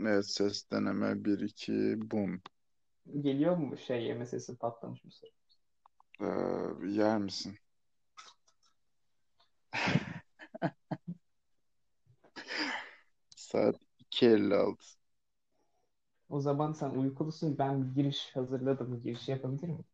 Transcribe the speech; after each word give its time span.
Evet 0.00 0.26
ses 0.26 0.70
deneme 0.70 1.24
1 1.24 1.38
2 1.40 1.94
bum. 2.10 2.42
Geliyor 3.20 3.56
mu 3.56 3.76
şey 3.76 4.04
yeme 4.04 4.26
sesi 4.26 4.58
patlamış 4.58 5.04
mısır? 5.04 5.30
Ee, 6.20 6.26
yer 6.86 7.18
misin? 7.18 7.58
Saat 13.36 13.76
2.56. 13.98 14.86
O 16.28 16.40
zaman 16.40 16.72
sen 16.72 16.90
uykulusun. 16.90 17.58
Ben 17.58 17.82
bir 17.84 17.94
giriş 17.94 18.36
hazırladım. 18.36 19.02
Giriş 19.02 19.28
yapabilir 19.28 19.68
miyim? 19.68 19.84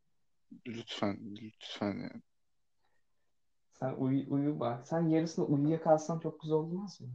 Lütfen, 0.66 1.18
lütfen 1.36 1.98
yani. 1.98 2.22
Sen 3.78 3.94
uyu, 3.94 4.26
uyu 4.34 4.60
bak. 4.60 4.86
Sen 4.88 5.08
yarısında 5.08 5.46
uyuyakalsan 5.46 6.18
çok 6.18 6.40
güzel 6.40 6.56
olmaz 6.56 7.00
mı? 7.00 7.08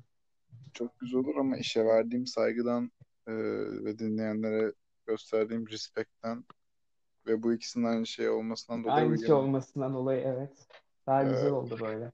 Çok 0.74 1.00
güzel 1.00 1.20
olur 1.20 1.36
ama 1.36 1.58
işe 1.58 1.86
verdiğim 1.86 2.28
saygıdan 2.28 2.92
e, 3.28 3.34
ve 3.86 4.00
dinleyenlere 4.00 4.74
gösterdiğim 5.06 5.68
respektten 5.70 6.44
ve 7.28 7.44
bu 7.44 7.54
ikisinin 7.54 7.86
aynı 7.86 8.08
şey 8.08 8.30
olmasından 8.30 8.84
dolayı 8.84 8.96
Aynı 8.96 9.20
şey 9.20 9.34
olmasından 9.34 9.94
dolayı 9.94 10.22
evet. 10.22 10.68
Daha 11.08 11.24
güzel 11.24 11.52
Evet, 11.52 11.52
oldu 11.52 11.78
böyle. 11.82 12.12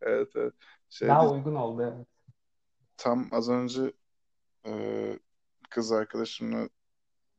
evet, 0.00 0.28
evet. 0.36 0.54
Şey 0.90 1.08
Daha 1.08 1.20
diyeceğim, 1.20 1.44
uygun 1.44 1.54
oldu 1.60 1.82
evet. 1.96 2.06
tam 2.96 3.28
az 3.32 3.48
önce 3.50 3.92
e, 4.66 4.72
kız 5.70 5.92
arkadaşımla 5.92 6.68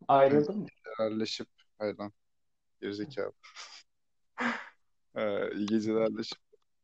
Ayrıldın 0.08 0.58
mı? 0.60 0.68
helalleşip 0.84 1.48
hayır 1.78 1.98
lan 1.98 2.14
gerizekalı. 2.82 3.34
E, 5.16 5.52
iyi 5.56 5.66
gecelerleşip 5.66 6.38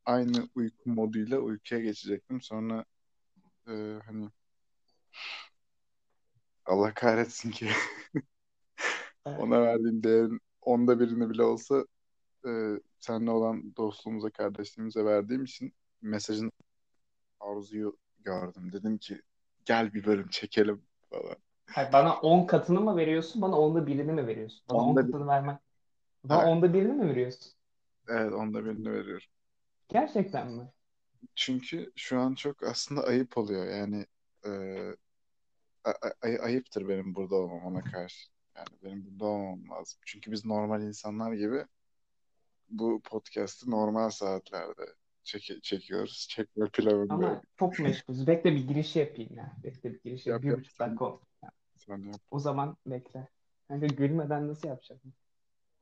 aynı 0.05 0.49
uyku 0.55 0.89
moduyla 0.89 1.39
uykuya 1.39 1.81
geçecektim. 1.81 2.41
Sonra 2.41 2.85
e, 3.69 3.99
hani 4.05 4.29
Allah 6.65 6.93
kahretsin 6.93 7.51
ki 7.51 7.69
ona 9.39 9.61
verdiğim 9.61 10.03
değerin 10.03 10.39
onda 10.61 10.99
birini 10.99 11.29
bile 11.29 11.43
olsa 11.43 11.85
e, 12.47 12.49
seninle 12.99 13.31
olan 13.31 13.75
dostluğumuza, 13.77 14.29
kardeşliğimize 14.29 15.05
verdiğim 15.05 15.43
için 15.43 15.73
mesajın 16.01 16.51
arzuyu 17.39 17.97
gördüm. 18.19 18.73
Dedim 18.73 18.97
ki 18.97 19.21
gel 19.65 19.93
bir 19.93 20.05
bölüm 20.05 20.29
çekelim 20.29 20.83
falan. 21.11 21.37
Hayır, 21.65 21.93
bana 21.93 22.19
10 22.21 22.47
katını 22.47 22.81
mı 22.81 22.97
veriyorsun? 22.97 23.41
Bana 23.41 23.59
onda 23.59 23.87
birini 23.87 24.11
mi 24.11 24.27
veriyorsun? 24.27 24.61
Bana 24.69 24.81
10 24.81 24.93
Onda 24.93 25.07
bir, 25.07 25.13
katını 25.13 25.27
vermen. 25.27 25.59
Bana 26.23 26.43
evet, 26.43 26.49
onda 26.49 26.73
birini 26.73 26.93
mi 26.93 27.09
veriyorsun? 27.09 27.53
evet 28.07 28.33
onda 28.33 28.65
birini 28.65 28.91
veriyorum. 28.91 29.27
Gerçekten 29.89 30.47
mi? 30.51 30.71
Çünkü 31.35 31.91
şu 31.95 32.19
an 32.19 32.35
çok 32.35 32.63
aslında 32.63 33.03
ayıp 33.03 33.37
oluyor. 33.37 33.65
Yani 33.65 34.05
e, 34.45 34.49
a- 35.83 36.09
a- 36.21 36.43
ayıptır 36.43 36.87
benim 36.89 37.15
burada 37.15 37.35
olmam 37.35 37.65
ona 37.65 37.83
karşı. 37.83 38.29
Yani 38.57 38.67
benim 38.83 39.05
burada 39.05 39.25
olmam 39.25 39.69
lazım. 39.69 39.99
Çünkü 40.05 40.31
biz 40.31 40.45
normal 40.45 40.83
insanlar 40.83 41.33
gibi 41.33 41.65
bu 42.69 43.01
podcast'ı 43.03 43.71
normal 43.71 44.09
saatlerde 44.09 44.85
çeki- 45.23 45.61
çekiyoruz. 45.61 46.27
Çekme 46.29 46.69
planındayız. 46.69 47.11
Ama 47.11 47.41
çok 47.59 47.79
meşgulüz. 47.79 48.27
Bekle 48.27 48.51
bir 48.55 48.67
giriş 48.67 48.95
yapayım 48.95 49.35
ya. 49.37 49.57
Bekle 49.63 49.93
bir 49.93 49.99
giriş 50.03 50.25
Yap 50.27 50.33
yapayım. 50.33 50.43
Bir 50.43 50.57
yap 50.57 50.59
buçuk 50.65 50.79
dakika 50.79 51.05
oldu. 51.05 51.21
Ya, 51.43 51.51
sen 51.75 51.97
yap. 51.97 52.21
O 52.31 52.39
zaman 52.39 52.77
bekle. 52.85 53.27
Kanka 53.67 53.87
gülmeden 53.87 54.47
nasıl 54.47 54.67
yapacağım? 54.67 55.01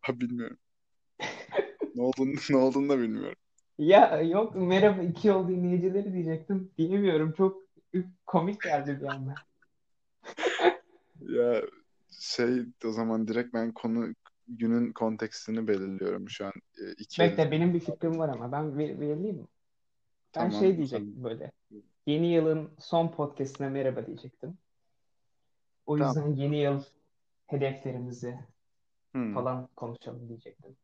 Ha, 0.01 0.19
bilmiyorum. 0.19 0.57
Ne 1.95 2.01
olduğunu, 2.03 2.31
ne 2.49 2.57
olduğunu 2.57 2.89
da 2.89 2.99
bilmiyorum. 2.99 3.37
Ya 3.77 4.21
yok 4.21 4.55
merhaba 4.55 5.01
iki 5.03 5.27
yol 5.27 5.47
dinleyicileri 5.47 6.13
diyecektim. 6.13 6.71
Diyemiyorum. 6.77 7.31
Çok 7.33 7.63
komik 8.25 8.61
geldi 8.61 8.99
bir 9.01 9.05
anda. 9.05 9.35
Ya 11.21 11.61
şey 12.19 12.59
o 12.85 12.91
zaman 12.91 13.27
direkt 13.27 13.53
ben 13.53 13.71
konu 13.71 14.13
günün 14.47 14.93
kontekstini 14.93 15.67
belirliyorum 15.67 16.29
şu 16.29 16.45
an. 16.45 16.53
E, 16.81 16.91
iki 16.91 17.21
Bekle 17.21 17.51
benim 17.51 17.73
bir 17.73 17.79
fikrim 17.79 18.19
var 18.19 18.29
ama 18.29 18.51
ben 18.51 18.77
ver, 18.77 18.99
vereyim 18.99 19.19
mi? 19.21 19.33
Ben 19.33 19.47
tamam 20.33 20.51
şey 20.51 20.77
diyecektim 20.77 21.23
böyle. 21.23 21.51
Yeni 22.05 22.27
yılın 22.33 22.69
son 22.79 23.11
podcastine 23.11 23.69
merhaba 23.69 24.07
diyecektim. 24.07 24.57
O 25.85 25.97
tamam. 25.97 26.15
yüzden 26.17 26.35
yeni 26.35 26.57
yıl 26.57 26.83
hedeflerimizi 27.47 28.39
Hmm. 29.11 29.33
falan 29.33 29.67
konuşalım 29.75 30.29
diyecektim. 30.29 30.77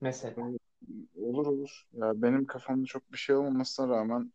Mesela. 0.00 0.48
Olur 1.16 1.46
olur. 1.46 1.86
Ya 1.92 2.22
benim 2.22 2.46
kafamda 2.46 2.86
çok 2.86 3.12
bir 3.12 3.18
şey 3.18 3.36
olmamasına 3.36 3.88
rağmen 3.88 4.32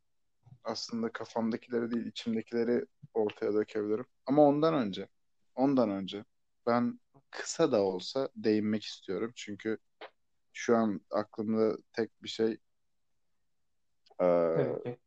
aslında 0.63 1.11
kafamdakileri 1.11 1.91
değil 1.91 2.05
içimdekileri 2.05 2.85
ortaya 3.13 3.53
dökebilirim. 3.53 4.05
Ama 4.25 4.41
ondan 4.43 4.73
önce, 4.73 5.07
ondan 5.55 5.89
önce 5.89 6.25
ben 6.67 6.99
kısa 7.29 7.71
da 7.71 7.83
olsa 7.83 8.29
değinmek 8.35 8.83
istiyorum. 8.83 9.31
Çünkü 9.35 9.77
şu 10.53 10.77
an 10.77 11.01
aklımda 11.11 11.77
tek 11.93 12.23
bir 12.23 12.29
şey 12.29 12.57
Tabii 14.17 14.83
ki. 14.83 14.97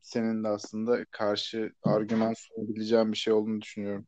senin 0.00 0.44
de 0.44 0.48
aslında 0.48 1.04
karşı 1.04 1.72
argüman 1.82 2.34
sunabileceğin 2.36 3.12
bir 3.12 3.16
şey 3.16 3.32
olduğunu 3.32 3.60
düşünüyorum. 3.60 4.06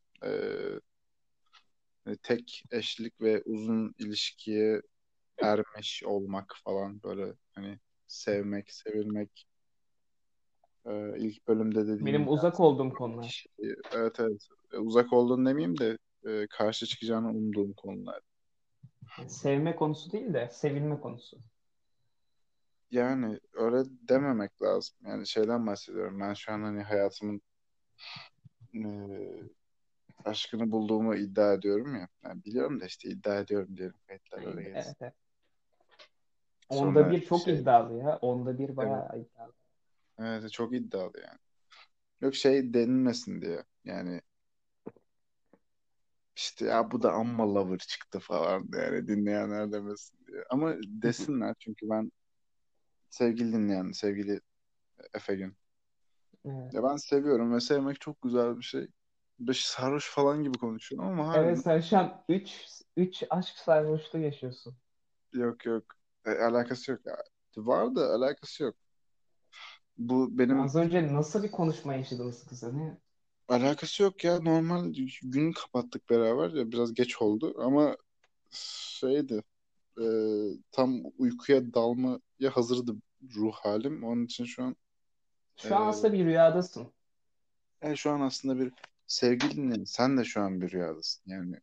Hani 2.05 2.17
tek 2.23 2.63
eşlik 2.71 3.21
ve 3.21 3.43
uzun 3.45 3.95
ilişkiye 3.97 4.81
ermiş 5.41 6.03
olmak 6.05 6.55
falan 6.63 7.03
böyle 7.03 7.33
hani 7.55 7.79
sevmek, 8.07 8.73
sevilmek 8.73 9.47
Ee, 10.85 11.13
ilk 11.17 11.47
bölümde 11.47 11.87
dediğim 11.87 12.05
Benim 12.05 12.21
gibi 12.21 12.29
uzak 12.29 12.59
olduğum 12.59 12.89
konular. 12.93 13.45
evet 13.93 14.19
evet 14.19 14.47
E, 14.73 14.77
uzak 14.77 15.13
olduğunu 15.13 15.49
demeyeyim 15.49 15.77
de 15.79 15.97
e, 16.27 16.47
karşı 16.47 16.85
çıkacağını 16.85 17.29
umduğum 17.29 17.73
konular. 17.73 18.21
Sevme 19.27 19.75
konusu 19.75 20.11
değil 20.11 20.33
de 20.33 20.49
sevilme 20.51 20.99
konusu. 20.99 21.37
Yani 22.91 23.39
öyle 23.53 23.89
dememek 24.09 24.61
lazım. 24.61 24.95
Yani 25.05 25.27
şeyden 25.27 25.67
bahsediyorum. 25.67 26.19
Ben 26.19 26.33
şu 26.33 26.51
an 26.51 26.61
hani 26.61 26.83
hayatımın 26.83 27.41
e, 28.73 29.49
aşkını 30.25 30.71
bulduğumu 30.71 31.15
iddia 31.15 31.53
ediyorum 31.53 31.95
ya. 31.95 32.07
Yani 32.23 32.45
biliyorum 32.45 32.79
da 32.81 32.85
işte 32.85 33.09
iddia 33.09 33.39
ediyorum 33.39 33.77
diyelim. 33.77 33.95
Kayıtlar 34.07 34.37
öyle 34.57 34.69
Evet, 34.69 34.95
evet. 35.01 35.13
Onda 36.69 37.09
Sonra 37.09 37.09
bir 37.09 37.23
çok 37.23 37.47
şey 37.47 37.53
iddialı 37.53 37.93
ya. 37.97 38.17
Onda 38.21 38.57
bir 38.59 38.77
evet, 38.79 39.03
bayağı 39.03 39.19
iddialı. 39.19 39.53
evet 40.19 40.51
çok 40.51 40.75
iddialı 40.75 41.13
yani. 41.27 41.39
Yok 42.21 42.35
şey 42.35 42.73
denilmesin 42.75 43.41
diye. 43.41 43.65
Yani 43.85 44.21
işte 46.35 46.65
ya 46.65 46.91
bu 46.91 47.01
da 47.01 47.11
amma 47.13 47.53
lover 47.55 47.77
çıktı 47.77 48.19
falan 48.19 48.67
yani 48.73 49.07
dinleyenler 49.07 49.71
demesin 49.71 50.25
diye. 50.27 50.43
Ama 50.49 50.75
desinler 50.87 51.55
çünkü 51.59 51.89
ben 51.89 52.11
sevgili 53.09 53.53
dinleyen, 53.53 53.91
sevgili 53.91 54.41
Efe 55.13 55.35
Gün. 55.35 55.57
Evet. 56.45 56.73
Ya 56.73 56.83
ben 56.83 56.95
seviyorum 56.95 57.53
ve 57.53 57.59
sevmek 57.59 58.01
çok 58.01 58.21
güzel 58.21 58.57
bir 58.57 58.63
şey. 58.63 58.87
Böyle 59.39 59.59
sarhoş 59.61 60.09
falan 60.09 60.43
gibi 60.43 60.57
konuşuyorum 60.57 61.07
ama 61.09 61.27
Evet 61.33 61.33
harbiden 61.33 61.63
sen 61.63 61.79
şu 61.81 61.97
an 61.97 62.23
3 62.29 62.67
3 62.97 63.23
aşk 63.29 63.57
sarhoşluğu 63.57 64.19
yaşıyorsun. 64.19 64.77
yok 65.33 65.65
yok. 65.65 65.98
E, 66.25 66.29
alakası 66.31 66.91
yok 66.91 67.05
ya. 67.05 67.17
Var 67.57 67.95
da 67.95 68.09
alakası 68.13 68.63
yok. 68.63 68.75
Bu 69.97 70.37
benim 70.37 70.59
Az 70.63 70.75
önce 70.75 71.13
nasıl 71.13 71.43
bir 71.43 71.51
konuşma 71.51 71.93
yaşadınız 71.93 72.45
kızla 72.47 72.71
ne? 72.71 72.97
alakası 73.47 74.03
yok 74.03 74.23
ya. 74.23 74.39
Normal 74.39 74.93
gün 75.23 75.51
kapattık 75.51 76.09
beraber 76.09 76.49
ya 76.49 76.71
biraz 76.71 76.93
geç 76.93 77.21
oldu 77.21 77.55
ama 77.61 77.97
şeydi 78.51 79.43
e, 80.01 80.03
tam 80.71 81.01
uykuya 81.17 81.73
dalmaya 81.73 82.49
hazırdı 82.51 82.95
ruh 83.35 83.53
halim. 83.53 84.03
Onun 84.03 84.25
için 84.25 84.45
şu 84.45 84.63
an 84.63 84.75
Şu 85.57 85.75
an 85.77 85.87
e, 85.87 85.87
aslında 85.87 86.13
bir 86.13 86.25
rüyadasın. 86.25 86.93
e, 87.81 87.95
şu 87.95 88.11
an 88.11 88.21
aslında 88.21 88.59
bir 88.59 88.73
sevgilinle 89.07 89.85
sen 89.85 90.17
de 90.17 90.23
şu 90.23 90.41
an 90.41 90.61
bir 90.61 90.71
rüyadasın. 90.71 91.23
Yani 91.31 91.59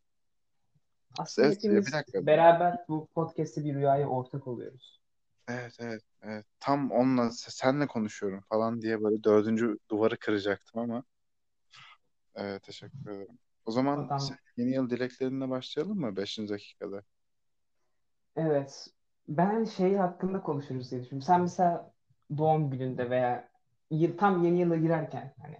Aslında 1.17 1.47
evet 1.47 1.63
ya 1.63 1.71
bir 1.71 1.75
hepimiz 1.75 1.93
dakika. 1.93 2.25
beraber 2.27 2.85
bu 2.89 3.07
podcast'te 3.07 3.65
bir 3.65 3.75
rüyaya 3.75 4.07
ortak 4.07 4.47
oluyoruz. 4.47 5.01
Evet 5.47 5.75
evet 5.79 6.01
evet. 6.21 6.45
Tam 6.59 6.91
onunla 6.91 7.31
senle 7.31 7.87
konuşuyorum 7.87 8.41
falan 8.49 8.81
diye 8.81 9.03
böyle 9.03 9.23
dördüncü 9.23 9.77
duvarı 9.89 10.17
kıracaktım 10.17 10.81
ama 10.81 11.03
evet, 12.35 12.63
teşekkür 12.63 13.11
ederim. 13.11 13.37
O 13.65 13.71
zaman 13.71 13.99
Adam 13.99 14.37
yeni 14.57 14.71
yıl 14.75 14.89
dileklerinle 14.89 15.49
başlayalım 15.49 15.99
mı 15.99 16.15
5. 16.15 16.49
dakikada? 16.49 17.03
evet 18.35 18.87
ben 19.27 19.63
şey 19.63 19.95
hakkında 19.95 20.41
konuşuruz 20.41 20.91
diye 20.91 21.01
düşünüyorum. 21.01 21.21
Sen 21.27 21.41
mesela 21.41 21.93
doğum 22.37 22.71
gününde 22.71 23.09
veya 23.09 23.49
tam 24.17 24.45
yeni 24.45 24.59
yıla 24.59 24.75
girerken 24.75 25.33
hani 25.41 25.57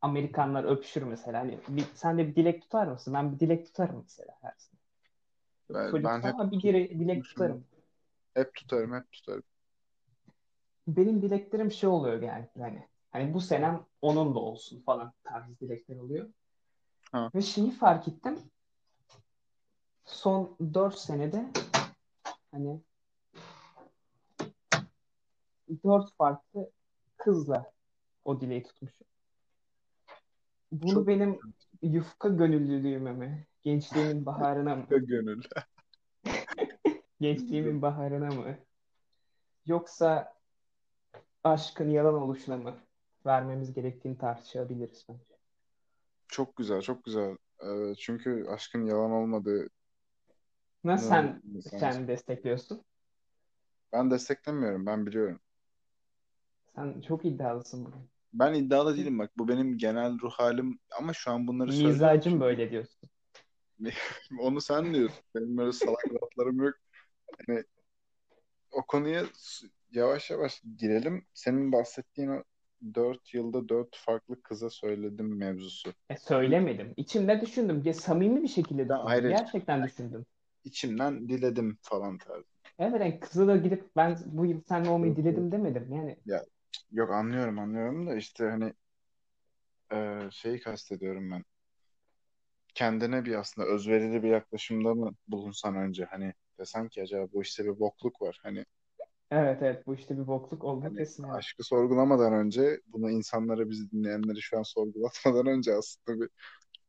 Amerikanlar 0.00 0.64
öpüşür 0.64 1.02
mesela. 1.02 1.40
Hani 1.40 1.58
bir, 1.68 1.84
sen 1.94 2.18
de 2.18 2.28
bir 2.28 2.36
dilek 2.36 2.62
tutar 2.62 2.86
mısın? 2.86 3.14
Ben 3.14 3.32
bir 3.32 3.40
dilek 3.40 3.66
tutarım 3.66 4.02
mesela 4.02 4.36
her 4.42 4.52
sene. 4.58 4.73
Ben, 5.70 5.92
ben 5.92 6.20
çocuksu 6.20 6.44
hep 6.44 6.52
bir 6.52 6.60
kere 6.60 6.90
dilek 6.90 7.24
tutarım. 7.24 7.64
Hep 8.34 8.54
tutarım 8.54 8.94
hep 8.94 9.12
tutarım. 9.12 9.42
Benim 10.88 11.22
dileklerim 11.22 11.72
şey 11.72 11.88
oluyor 11.88 12.22
yani 12.22 12.48
hani 12.58 12.88
Hani 13.14 13.34
bu 13.34 13.40
senem 13.40 13.86
onun 14.02 14.34
da 14.34 14.38
olsun 14.38 14.80
falan 14.80 15.12
tarzı 15.24 15.60
dilekler 15.60 15.96
oluyor. 15.96 16.28
Ha. 17.12 17.30
Ve 17.34 17.42
şeyi 17.42 17.70
fark 17.70 18.08
ettim. 18.08 18.38
Son 20.04 20.56
4 20.74 20.98
senede 20.98 21.50
hani 22.50 22.80
4 25.84 26.16
farklı 26.16 26.70
kızla 27.16 27.72
o 28.24 28.40
dileği 28.40 28.62
tutmuşum. 28.62 29.06
Bunu 30.72 30.94
Çok 30.94 31.06
benim 31.06 31.38
yufka 31.82 32.28
gönüllülüğüme 32.28 33.12
mi? 33.12 33.46
Gençliğimin 33.64 34.26
baharına 34.26 34.76
mı? 34.76 34.86
gönül. 34.88 35.42
Gençliğimin 37.20 37.82
baharına 37.82 38.28
mı? 38.34 38.58
Yoksa 39.66 40.34
aşkın 41.44 41.90
yalan 41.90 42.14
oluşuna 42.14 42.56
mı 42.56 42.76
vermemiz 43.26 43.74
gerektiğini 43.74 44.18
tartışabiliriz 44.18 45.06
bence. 45.08 45.34
Çok 46.28 46.56
güzel, 46.56 46.80
çok 46.80 47.04
güzel. 47.04 47.36
Ee, 47.62 47.94
çünkü 47.94 48.46
aşkın 48.48 48.86
yalan 48.86 49.10
olmadığı 49.10 49.68
Nasıl 50.84 51.06
sen 51.06 51.42
sen 51.60 52.08
destekliyorsun? 52.08 52.82
Ben 53.92 54.10
desteklemiyorum, 54.10 54.86
ben 54.86 55.06
biliyorum. 55.06 55.40
Sen 56.74 57.00
çok 57.00 57.24
iddialısın 57.24 57.84
bugün. 57.84 58.10
Ben 58.32 58.54
iddialı 58.54 58.96
değilim 58.96 59.18
bak. 59.18 59.30
Bu 59.38 59.48
benim 59.48 59.78
genel 59.78 60.18
ruh 60.20 60.32
halim 60.32 60.78
ama 60.98 61.12
şu 61.12 61.30
an 61.30 61.46
bunları 61.46 61.72
söylüyorum. 61.72 61.94
Mizacın 61.94 62.40
böyle 62.40 62.70
diyorsun. 62.70 63.10
Onu 64.40 64.60
sen 64.60 64.94
diyorsun. 64.94 65.18
Benim 65.34 65.56
böyle 65.56 65.72
salak 65.72 66.04
laflarım 66.14 66.62
yok. 66.62 66.74
Hani 67.46 67.64
o 68.72 68.82
konuya 68.86 69.24
yavaş 69.92 70.30
yavaş 70.30 70.62
girelim. 70.78 71.26
Senin 71.34 71.72
bahsettiğin 71.72 72.28
o 72.28 72.42
4 72.94 73.34
yılda 73.34 73.68
4 73.68 73.96
farklı 73.96 74.42
kıza 74.42 74.70
söyledim 74.70 75.36
mevzusu. 75.38 75.92
E 76.10 76.16
söylemedim. 76.16 76.94
İçimde 76.96 77.40
düşündüm. 77.40 77.82
Ya, 77.84 77.94
samimi 77.94 78.42
bir 78.42 78.48
şekilde 78.48 78.80
Ya, 78.82 78.88
düşündüm. 78.88 79.04
hayır. 79.04 79.28
Gerçekten 79.28 79.84
düşündüm. 79.84 80.26
İçimden 80.64 81.28
diledim 81.28 81.78
falan 81.82 82.18
tarzı. 82.18 82.44
Evet 82.78 83.00
yani 83.00 83.20
kızı 83.20 83.48
da 83.48 83.56
gidip 83.56 83.96
ben 83.96 84.18
bu 84.26 84.46
yıl 84.46 84.60
seninle 84.68 84.90
olmayı 84.90 85.16
diledim 85.16 85.52
demedim. 85.52 85.92
Yani 85.92 86.16
Yok 86.92 87.10
anlıyorum 87.10 87.58
anlıyorum 87.58 88.06
da 88.06 88.14
işte 88.16 88.44
hani 88.44 88.72
e, 89.92 90.28
şeyi 90.30 90.60
kastediyorum 90.60 91.30
ben. 91.30 91.44
Kendine 92.74 93.24
bir 93.24 93.34
aslında 93.34 93.68
özverili 93.68 94.22
bir 94.22 94.28
yaklaşımda 94.28 94.94
mı 94.94 95.14
bulunsan 95.28 95.76
önce 95.76 96.04
hani 96.04 96.34
desen 96.58 96.88
ki 96.88 97.02
acaba 97.02 97.32
bu 97.32 97.42
işte 97.42 97.64
bir 97.64 97.78
bokluk 97.80 98.22
var. 98.22 98.38
Hani 98.42 98.64
evet 99.30 99.62
evet 99.62 99.86
bu 99.86 99.94
işte 99.94 100.18
bir 100.18 100.26
bokluk 100.26 100.64
oldu 100.64 100.92
Hani 100.92 100.98
kesin. 100.98 101.26
aşkı 101.32 101.64
sorgulamadan 101.64 102.32
önce 102.32 102.80
bunu 102.86 103.10
insanlara 103.10 103.70
bizi 103.70 103.90
dinleyenleri 103.90 104.42
şu 104.42 104.58
an 104.58 104.62
sorgulatmadan 104.62 105.46
önce 105.46 105.74
aslında 105.74 106.20
bir 106.20 106.28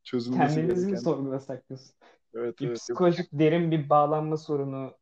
çözülmesi 0.04 0.62
Kendimizi 0.64 0.86
mi 0.86 0.96
gereken. 0.96 0.98
sorgulasak 0.98 1.68
diyorsun? 1.68 1.94
Evet 2.34 2.56
Bir 2.60 2.72
evet 2.72 2.88
yok. 2.88 3.02
psikolojik 3.02 3.28
derin 3.32 3.70
bir 3.70 3.90
bağlanma 3.90 4.36
sorunu 4.36 4.98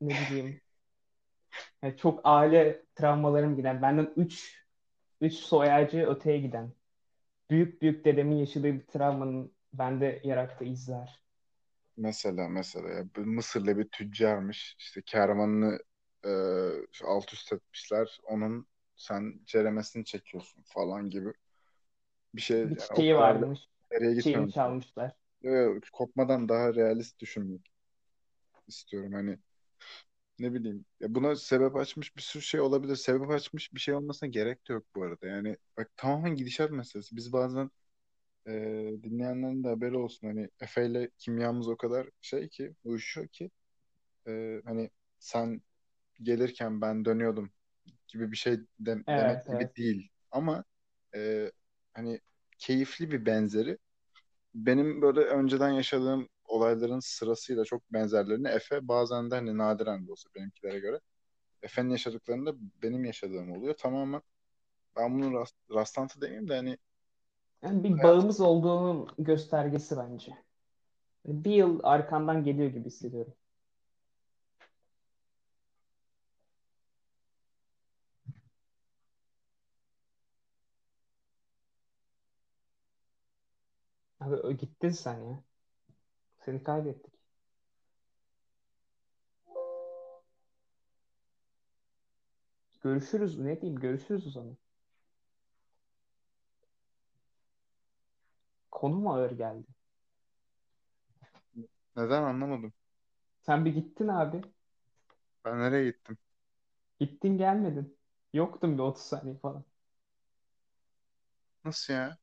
ne 0.00 0.20
bileyim. 0.20 0.62
Yani 1.82 1.96
çok 1.96 2.20
aile 2.24 2.82
travmalarım 2.94 3.56
giden 3.56 3.82
benden 3.82 4.12
3 4.16 4.64
3 5.20 5.34
soyacı 5.34 6.06
öteye 6.06 6.38
giden 6.40 6.72
büyük 7.50 7.82
büyük 7.82 8.06
dedemin 8.06 8.36
yaşadığı 8.36 8.74
bir 8.74 8.86
travmanın 8.86 9.54
bende 9.72 10.20
yarattığı 10.24 10.64
izler. 10.64 11.22
Mesela 11.96 12.48
mesela 12.48 12.88
ya, 12.90 13.04
Mısırlı 13.16 13.78
bir 13.78 13.88
tüccarmış 13.88 14.76
işte 14.78 15.02
kervanını 15.06 15.78
e, 16.24 17.04
alt 17.04 17.32
üst 17.32 17.52
etmişler. 17.52 18.20
Onun 18.24 18.66
sen 18.96 19.40
ceremesini 19.46 20.04
çekiyorsun 20.04 20.62
falan 20.66 21.10
gibi 21.10 21.32
bir 22.34 22.40
şey. 22.40 22.60
Bir 22.62 22.76
Yani 22.76 22.78
çiçeği 22.78 23.16
da 23.18 23.18
varmış. 23.18 23.60
nereye 23.92 24.16
Çiçeğini 24.18 24.50
çalmışlar. 24.50 25.12
Yok, 25.42 25.82
kopmadan 25.92 26.48
daha 26.48 26.74
realist 26.74 27.20
düşünmek 27.20 27.72
istiyorum. 28.68 29.12
Hani 29.12 29.38
ne 30.38 30.54
bileyim 30.54 30.84
ya 31.00 31.14
buna 31.14 31.36
sebep 31.36 31.76
açmış 31.76 32.16
bir 32.16 32.22
sürü 32.22 32.42
şey 32.42 32.60
olabilir. 32.60 32.96
Sebep 32.96 33.30
açmış 33.30 33.74
bir 33.74 33.80
şey 33.80 33.94
olmasına 33.94 34.28
gerek 34.28 34.68
de 34.68 34.72
yok 34.72 34.86
bu 34.96 35.02
arada. 35.04 35.26
Yani 35.26 35.56
bak 35.76 35.90
tamamen 35.96 36.34
gidişat 36.36 36.70
meselesi. 36.70 37.16
Biz 37.16 37.32
bazen 37.32 37.70
e, 38.46 38.52
dinleyenlerin 39.02 39.64
de 39.64 39.68
haberi 39.68 39.96
olsun. 39.96 40.26
Hani 40.28 40.48
Efe 40.60 40.86
ile 40.86 41.10
kimyamız 41.18 41.68
o 41.68 41.76
kadar 41.76 42.08
şey 42.20 42.48
ki 42.48 42.74
uyuşuyor 42.84 43.28
ki 43.28 43.50
e, 44.28 44.62
hani 44.64 44.90
sen 45.18 45.62
gelirken 46.22 46.80
ben 46.80 47.04
dönüyordum 47.04 47.50
gibi 48.08 48.32
bir 48.32 48.38
şey 48.38 48.58
de- 48.80 49.04
demek 49.16 49.38
Evet 49.38 49.48
gibi 49.48 49.70
evet. 49.70 49.72
değil. 49.76 50.10
Ama 50.30 50.64
e, 51.16 51.52
hani 51.94 52.20
keyifli 52.58 53.10
bir 53.12 53.26
benzeri 53.26 53.78
benim 54.54 55.02
böyle 55.02 55.20
önceden 55.20 55.70
yaşadığım 55.70 56.28
olayların 56.44 57.00
sırasıyla 57.00 57.64
çok 57.64 57.92
benzerlerini 57.92 58.48
Efe 58.48 58.88
bazen 58.88 59.30
de 59.30 59.34
hani 59.34 59.58
nadiren 59.58 60.06
de 60.06 60.12
olsa 60.12 60.30
benimkilere 60.36 60.78
göre 60.80 61.00
Efe'nin 61.62 61.90
yaşadıklarında 61.90 62.52
benim 62.82 63.04
yaşadığım 63.04 63.52
oluyor. 63.52 63.74
Tamamen 63.74 64.22
ben 64.96 65.14
bunun 65.14 65.34
rast, 65.34 65.56
rastlantı 65.74 66.20
demeyeyim 66.20 66.48
de 66.48 66.56
hani 66.56 66.78
Yani 67.62 67.84
bir 67.84 68.02
bağımız 68.02 68.40
olduğunun 68.40 69.08
göstergesi 69.18 69.96
bence. 69.96 70.32
Bir 71.26 71.52
yıl 71.52 71.80
arkandan 71.84 72.44
geliyor 72.44 72.70
gibi 72.70 72.86
hissediyorum. 72.86 73.34
Abi 84.20 84.34
ö- 84.36 84.52
gittin 84.52 84.90
sen 84.90 85.18
ya. 85.22 85.44
Seni 86.38 86.64
kaybettik. 86.64 87.14
Görüşürüz. 92.82 93.38
Ne 93.38 93.60
diyeyim? 93.60 93.80
Görüşürüz 93.80 94.26
o 94.26 94.30
zaman. 94.30 94.56
Konu 98.82 98.96
mu 99.00 99.12
ağır 99.14 99.30
geldi? 99.30 99.66
neden 101.96 102.22
anlamadım. 102.22 102.72
Sen 103.40 103.64
bir 103.64 103.74
gittin 103.74 104.08
abi. 104.08 104.42
Ben 105.44 105.58
nereye 105.58 105.84
gittim? 105.90 106.18
Gittin 107.00 107.38
gelmedin. 107.38 107.98
Yoktun 108.32 108.78
bir 108.78 108.82
30 108.82 109.02
saniye 109.04 109.36
falan. 109.38 109.64
Nasıl 111.64 111.92
ya? 111.94 112.18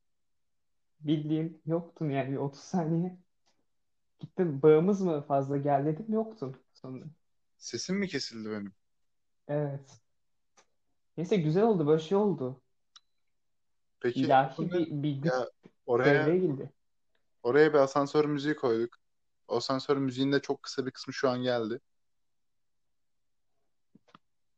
Bildiğin 1.00 1.62
yoktun 1.66 2.10
yani 2.10 2.30
bir 2.32 2.36
30 2.36 2.60
saniye. 2.60 3.18
Gittin 4.20 4.62
bağımız 4.62 5.00
mı 5.00 5.24
fazla 5.28 5.56
gel 5.56 5.86
dedim 5.86 6.06
yoktun 6.08 6.56
sonra. 6.74 7.04
Sesim 7.58 7.96
mi 7.96 8.08
kesildi 8.08 8.50
benim? 8.50 8.74
Evet. 9.48 10.00
Neyse 11.16 11.36
güzel 11.36 11.62
oldu 11.62 11.86
böyle 11.86 12.02
şey 12.02 12.18
oldu. 12.18 12.60
Peki 14.00 14.20
İlahi 14.20 14.70
bir, 14.72 15.02
bir 15.02 15.24
ya 15.24 15.48
oraya 15.86 16.36
girdi. 16.36 16.72
oraya 17.42 17.72
bir 17.72 17.78
asansör 17.78 18.24
müziği 18.24 18.56
koyduk. 18.56 18.96
O 19.48 19.56
asansör 19.56 19.96
müziğin 19.96 20.32
de 20.32 20.40
çok 20.42 20.62
kısa 20.62 20.86
bir 20.86 20.90
kısmı 20.90 21.14
şu 21.14 21.30
an 21.30 21.42
geldi. 21.42 21.80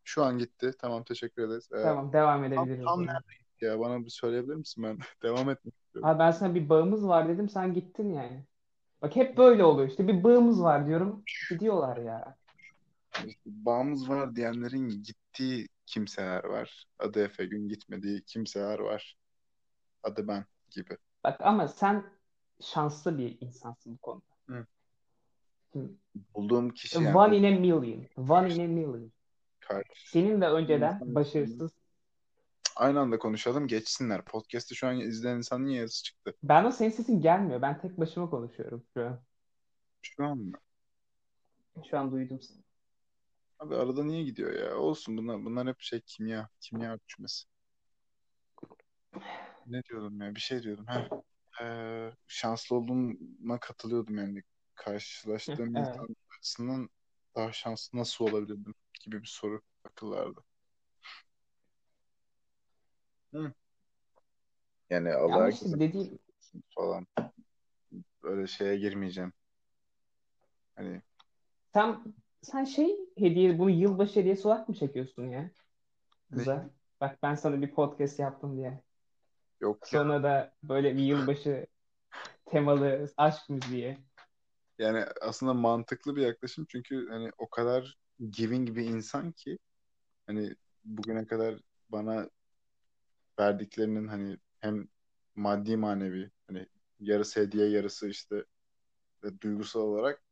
Şu 0.04 0.24
an 0.24 0.38
gitti. 0.38 0.72
Tamam 0.78 1.04
teşekkür 1.04 1.48
ederiz. 1.48 1.68
Ee, 1.72 1.82
Tamam 1.82 2.12
devam 2.12 2.44
edebiliriz 2.44 2.84
tam 2.84 2.98
zaman. 3.00 3.06
nerede 3.14 3.34
gitti 3.38 3.64
ya? 3.64 3.80
Bana 3.80 4.04
bir 4.04 4.10
söyleyebilir 4.10 4.54
misin? 4.54 4.84
Ben 4.84 4.98
devam 5.22 5.50
etmek 5.50 5.74
istiyorum. 5.74 6.10
Abi 6.10 6.18
ben 6.18 6.30
sana 6.30 6.54
bir 6.54 6.68
bağımız 6.68 7.08
var 7.08 7.28
dedim 7.28 7.48
sen 7.48 7.74
gittin 7.74 8.12
yani. 8.12 8.44
Bak 9.02 9.16
hep 9.16 9.36
böyle 9.36 9.64
oluyor 9.64 9.88
işte 9.88 10.08
bir 10.08 10.24
bağımız 10.24 10.62
var 10.62 10.86
diyorum 10.86 11.22
gidiyorlar 11.50 11.96
ya. 11.96 12.36
İşte 13.26 13.40
bağımız 13.46 14.08
var 14.08 14.36
diyenlerin 14.36 14.88
gittiği 14.88 15.68
kimseler 15.86 16.44
var. 16.44 16.84
Adı 16.98 17.24
Efe 17.24 17.44
Gün 17.44 17.68
gitmediği 17.68 18.22
kimseler 18.24 18.78
var. 18.78 19.16
Adı 20.02 20.28
ben 20.28 20.44
gibi. 20.70 20.96
Bak 21.24 21.40
ama 21.40 21.68
sen 21.68 22.04
şanslı 22.60 23.18
bir 23.18 23.40
insansın 23.40 23.94
bu 23.94 23.98
konuda. 23.98 24.24
Hı. 24.46 24.66
Bulduğum 26.34 26.70
kişi 26.70 27.02
yani 27.02 27.16
One 27.16 27.36
in 27.36 27.44
a 27.44 27.60
million. 27.60 28.06
One 28.16 28.54
in 28.54 28.60
a 28.64 28.68
million. 28.68 29.12
karşı 29.60 30.10
Senin 30.10 30.40
de 30.40 30.46
önceden 30.48 30.94
insan- 30.94 31.14
başarısız. 31.14 31.70
Aynı 32.76 33.00
anda 33.00 33.18
konuşalım 33.18 33.66
geçsinler. 33.66 34.24
Podcast'ı 34.24 34.74
şu 34.74 34.86
an 34.86 35.00
izleyen 35.00 35.36
insanın 35.36 35.66
yarısı 35.66 36.02
çıktı. 36.02 36.34
Bana 36.42 36.72
senin 36.72 36.90
sesin 36.90 37.20
gelmiyor. 37.20 37.62
Ben 37.62 37.80
tek 37.80 38.00
başıma 38.00 38.30
konuşuyorum 38.30 38.84
şu 38.94 39.06
an. 39.06 39.20
Şu 40.02 40.24
an 40.24 40.38
mı? 40.38 40.58
Şu 41.90 41.98
an 41.98 42.12
duydum 42.12 42.40
seni. 42.40 42.62
Abi 43.58 43.76
arada 43.76 44.04
niye 44.04 44.22
gidiyor 44.24 44.52
ya? 44.52 44.76
Olsun 44.76 45.16
bunlar, 45.16 45.44
bunlar 45.44 45.66
hep 45.68 45.80
şey 45.80 46.00
kimya. 46.00 46.48
Kimya 46.60 46.94
ölçmesi. 46.94 47.46
Ne 49.66 49.82
diyordum 49.84 50.20
ya? 50.20 50.34
Bir 50.34 50.40
şey 50.40 50.62
diyordum. 50.62 50.86
Ha. 50.86 51.08
Ee, 51.62 52.12
şanslı 52.28 52.76
olduğuma 52.76 53.60
katılıyordum 53.60 54.18
yani. 54.18 54.42
Karşılaştığım 54.74 55.76
insan 55.76 56.16
açısından 56.38 56.88
daha 57.36 57.52
şanslı 57.52 57.98
nasıl 57.98 58.24
olabilirdim 58.24 58.74
gibi 59.04 59.22
bir 59.22 59.26
soru 59.26 59.60
akıllarda. 59.84 60.40
Hı. 63.32 63.52
Yani 64.90 65.08
Ya 65.08 65.16
Allah 65.18 65.34
ama 65.34 65.44
herkese 65.44 65.64
işte 65.64 65.80
dediğim 65.80 66.18
falan 66.74 67.06
öyle 68.22 68.46
şeye 68.46 68.76
girmeyeceğim. 68.76 69.32
Hani 70.76 71.02
sen 71.74 72.00
sen 72.42 72.64
şey 72.64 72.96
hediye 73.18 73.58
bunu 73.58 73.70
yılbaşı 73.70 74.20
hediyesi 74.20 74.48
olarak 74.48 74.68
mı 74.68 74.74
çekiyorsun 74.74 75.28
ya 75.28 75.50
ne? 76.30 76.36
kıza? 76.36 76.70
Bak 77.00 77.18
ben 77.22 77.34
sana 77.34 77.62
bir 77.62 77.70
podcast 77.70 78.18
yaptım 78.18 78.56
diye. 78.56 78.82
Yok 79.62 79.92
ya. 79.92 80.00
Sonra 80.00 80.22
da 80.22 80.54
böyle 80.62 80.96
bir 80.96 81.02
yılbaşı 81.02 81.66
temalı 82.46 83.08
aşk 83.16 83.50
müziği. 83.50 83.98
Yani 84.78 85.04
aslında 85.20 85.54
mantıklı 85.54 86.16
bir 86.16 86.22
yaklaşım 86.22 86.66
çünkü 86.68 87.08
hani 87.08 87.30
o 87.38 87.50
kadar 87.50 87.98
giving 88.30 88.76
bir 88.76 88.84
insan 88.84 89.32
ki 89.32 89.58
hani 90.26 90.56
bugüne 90.84 91.26
kadar 91.26 91.54
bana 91.88 92.30
verdiklerinin 93.38 94.08
hani 94.08 94.38
hem 94.60 94.88
maddi 95.34 95.76
manevi 95.76 96.30
hani 96.46 96.66
yarısı 97.00 97.40
hediye 97.40 97.68
yarısı 97.68 98.08
işte 98.08 98.44
e, 99.24 99.40
duygusal 99.40 99.80
olarak 99.80 100.22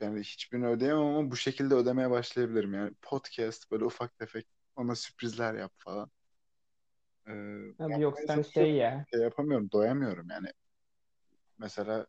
yani 0.00 0.20
hiçbirini 0.20 0.66
ödeyemem 0.66 1.02
ama 1.02 1.30
bu 1.30 1.36
şekilde 1.36 1.74
ödemeye 1.74 2.10
başlayabilirim. 2.10 2.74
Yani 2.74 2.94
podcast 3.02 3.70
böyle 3.70 3.84
ufak 3.84 4.18
tefek 4.18 4.46
ona 4.76 4.94
sürprizler 4.94 5.54
yap 5.54 5.72
falan. 5.78 6.10
Ee, 7.28 7.84
Abi 7.84 8.00
yok 8.02 8.18
sen 8.26 8.42
şey 8.42 8.74
ya. 8.74 9.04
Şey 9.10 9.20
yapamıyorum, 9.20 9.70
doyamıyorum 9.72 10.30
yani. 10.30 10.52
Mesela 11.58 12.06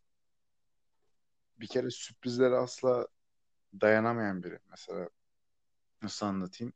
bir 1.60 1.68
kere 1.68 1.90
sürprizlere 1.92 2.56
asla 2.56 3.08
dayanamayan 3.82 4.44
biri. 4.44 4.60
Mesela 4.70 5.10
nasıl 6.02 6.26
anlatayım? 6.26 6.74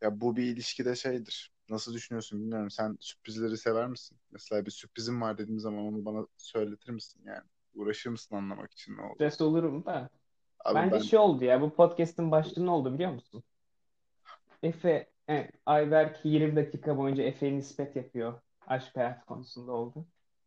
Ya 0.00 0.20
bu 0.20 0.36
bir 0.36 0.44
ilişkide 0.44 0.94
şeydir. 0.96 1.52
Nasıl 1.68 1.94
düşünüyorsun 1.94 2.40
bilmiyorum. 2.40 2.70
Sen 2.70 2.96
sürprizleri 3.00 3.56
sever 3.58 3.88
misin? 3.88 4.18
Mesela 4.30 4.66
bir 4.66 4.70
sürprizim 4.70 5.20
var 5.20 5.38
dediğim 5.38 5.60
zaman 5.60 5.84
onu 5.84 6.04
bana 6.04 6.26
söyletir 6.36 6.90
misin 6.90 7.22
yani? 7.26 7.44
Uğraşır 7.74 8.10
mısın 8.10 8.34
anlamak 8.36 8.72
için 8.72 8.96
ne 8.96 9.02
oldu? 9.02 9.14
Stres 9.14 9.40
olurum 9.40 9.84
da. 9.84 10.10
Abi 10.64 10.74
Bence 10.74 10.96
ben 10.96 11.02
şey 11.02 11.18
oldu 11.18 11.44
ya. 11.44 11.60
Bu 11.60 11.74
podcast'ın 11.74 12.30
başlığı 12.30 12.66
ne 12.66 12.70
oldu 12.70 12.94
biliyor 12.94 13.12
musun? 13.12 13.42
Efe, 14.62 15.09
e, 15.30 15.50
Ayberk 15.66 16.24
20 16.24 16.56
dakika 16.56 16.98
boyunca 16.98 17.22
Efe'ye 17.22 17.56
nispet 17.56 17.96
yapıyor. 17.96 18.40
Aşk 18.66 18.96
hayatı 18.96 19.26
konusunda 19.26 19.72
oldu. 19.72 20.06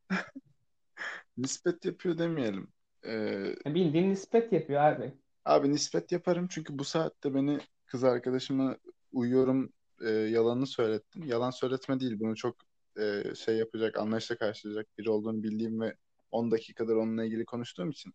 nispet 1.38 1.86
yapıyor 1.86 2.18
demeyelim. 2.18 2.68
Ee, 3.06 3.56
bildiğin 3.66 4.10
nispet 4.10 4.54
yapıyor 4.54 4.82
abi. 4.82 5.14
abi 5.46 5.72
nispet 5.72 6.12
yaparım 6.12 6.48
çünkü 6.50 6.80
bu 6.80 6.84
saatte 6.84 7.34
beni 7.34 7.60
kız 7.86 8.04
arkadaşıma 8.04 8.78
uyuyorum 9.12 9.74
e, 10.02 10.10
yalanını 10.10 10.68
söylettin. 10.68 11.24
Yalan 11.24 11.52
söyletme 11.52 12.00
değil. 12.00 12.20
Bunu 12.20 12.36
çok 12.36 12.56
e, 13.00 13.36
şey 13.36 13.58
yapacak, 13.58 13.98
anlayışla 13.98 14.38
karşılayacak 14.38 14.88
biri 14.98 15.10
olduğunu 15.10 15.44
bildiğim 15.44 15.82
ve 15.82 15.96
10 16.32 16.52
dakikadır 16.52 16.96
onunla 16.96 17.26
ilgili 17.26 17.46
konuştuğum 17.46 17.90
için 17.90 18.14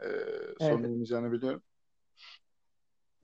e, 0.00 0.06
sorun 0.60 0.84
Evet. 0.84 1.32
biliyorum. 1.32 1.62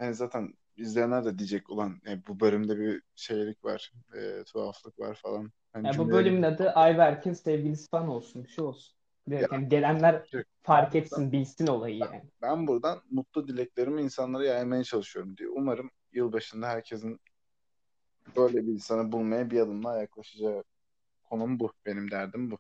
Yani 0.01 0.15
zaten 0.15 0.55
izleyenler 0.77 1.25
de 1.25 1.39
diyecek 1.39 1.71
ulan 1.71 2.01
e, 2.07 2.27
bu 2.27 2.41
bölümde 2.41 2.79
bir 2.79 3.03
şeylik 3.15 3.65
var, 3.65 3.93
e, 4.17 4.45
tuhaflık 4.45 4.99
var 4.99 5.15
falan. 5.15 5.53
Hani 5.73 5.87
Ya 5.87 5.99
bu 5.99 6.11
bölümün 6.13 6.43
adı 6.43 6.71
Ayberk'in 6.71 7.33
sevgilisi 7.33 7.89
falan 7.91 8.09
olsun. 8.09 8.45
Bir 8.45 8.49
şey 8.49 8.65
olsun. 8.65 8.97
ya 9.39 9.49
Direkt 9.49 9.53
yani 9.53 9.69
gelenler 9.69 10.25
ben 10.33 10.45
fark 10.63 10.95
buradan, 10.95 11.21
etsin, 11.21 11.33
bilsin 11.33 11.67
olayı 11.67 11.97
ben, 12.01 12.09
yani. 12.13 12.25
ben 12.43 12.67
buradan 12.67 13.03
mutlu 13.11 13.49
dileklerimi 13.49 14.03
insanlara 14.03 14.45
yaymaya 14.45 14.85
çalışıyorum 14.85 15.37
diye. 15.37 15.49
Umarım 15.49 15.91
yılbaşında 16.13 16.69
herkesin 16.69 17.21
böyle 18.37 18.67
bir 18.67 18.73
insanı 18.73 19.13
bulmaya 19.13 19.51
bir 19.51 19.61
adımla 19.61 20.01
yaklaşacağı 20.01 20.65
konum 21.25 21.61
bu. 21.61 21.73
Benim 21.87 22.11
derdim 22.11 22.51
bu. 22.51 22.59